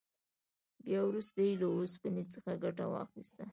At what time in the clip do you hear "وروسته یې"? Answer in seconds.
1.05-1.53